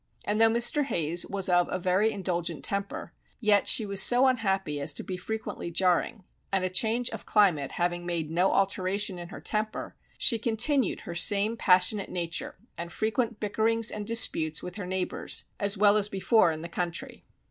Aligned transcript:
And 0.25 0.41
though 0.41 0.49
Mr. 0.49 0.85
Hayes 0.85 1.27
was 1.27 1.47
of 1.47 1.67
a 1.69 1.77
very 1.77 2.11
indulgent 2.11 2.63
temper, 2.63 3.13
yet 3.39 3.67
she 3.67 3.85
was 3.85 4.01
so 4.01 4.25
unhappy 4.25 4.81
as 4.81 4.93
to 4.95 5.03
be 5.03 5.15
frequently 5.15 5.69
jarring, 5.69 6.23
and 6.51 6.65
a 6.65 6.71
change 6.71 7.11
of 7.11 7.27
climate 7.27 7.73
having 7.73 8.03
made 8.03 8.31
no 8.31 8.51
alteration 8.51 9.19
in 9.19 9.29
her 9.29 9.39
temper, 9.39 9.95
she 10.17 10.39
continued 10.39 11.01
her 11.01 11.13
same 11.13 11.55
passionate 11.55 12.09
nature, 12.09 12.55
and 12.79 12.91
frequent 12.91 13.39
bickerings 13.39 13.91
and 13.91 14.07
disputes 14.07 14.63
with 14.63 14.75
her 14.77 14.87
neighbours, 14.87 15.45
as 15.59 15.77
well 15.77 15.95
as 15.97 16.09
before 16.09 16.51
in 16.51 16.61
the 16.63 16.67
country. 16.67 17.23